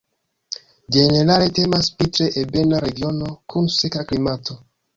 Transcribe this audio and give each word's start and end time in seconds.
Ĝenerale 0.95 1.51
temas 1.59 1.91
pri 1.99 2.11
tre 2.17 2.29
ebena 2.45 2.81
regiono 2.89 3.31
kun 3.55 3.73
seka 3.77 4.07
klimato. 4.13 4.63